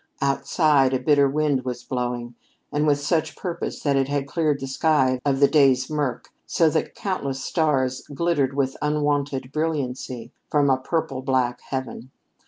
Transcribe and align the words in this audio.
Outside 0.19 0.95
a 0.95 0.99
bitter 0.99 1.29
wind 1.29 1.63
was 1.63 1.83
blowing, 1.83 2.33
and 2.71 2.87
with 2.87 2.99
such 2.99 3.35
purpose 3.35 3.83
that 3.83 3.95
it 3.95 4.07
had 4.07 4.25
cleared 4.25 4.59
the 4.59 4.65
sky 4.65 5.21
of 5.23 5.39
the 5.39 5.47
day's 5.47 5.91
murk 5.91 6.29
so 6.47 6.71
that 6.71 6.95
countless 6.95 7.43
stars 7.45 8.01
glittered 8.11 8.55
with 8.55 8.75
unwonted 8.81 9.51
brilliancy 9.51 10.31
from 10.49 10.71
a 10.71 10.77
purple 10.77 11.21
black 11.21 11.61
heaven. 11.69 12.09